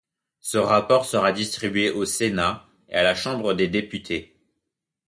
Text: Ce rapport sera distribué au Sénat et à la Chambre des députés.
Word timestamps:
Ce 0.39 0.57
rapport 0.57 1.05
sera 1.05 1.31
distribué 1.31 1.91
au 1.91 2.05
Sénat 2.05 2.65
et 2.89 2.95
à 2.95 3.03
la 3.03 3.13
Chambre 3.13 3.53
des 3.53 3.67
députés. 3.67 4.35